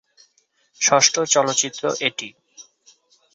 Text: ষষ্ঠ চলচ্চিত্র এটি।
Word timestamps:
ষষ্ঠ 0.81 1.15
চলচ্চিত্র 1.33 1.83
এটি। 2.07 2.29